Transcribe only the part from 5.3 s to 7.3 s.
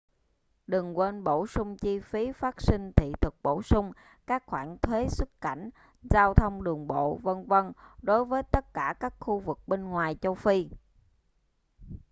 cảnh giao thông đường bộ